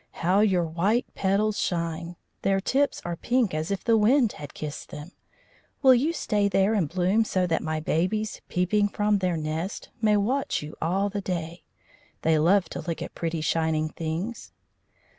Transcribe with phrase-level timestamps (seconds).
[0.25, 2.15] "How your white petals shine!
[2.41, 5.11] Their tips are pink, as if the wind had kissed them.
[5.83, 10.17] Will you stay there and bloom so that my babies peeping from their nest may
[10.17, 11.65] watch you all the day?
[12.23, 14.51] They love to look at pretty, shining things."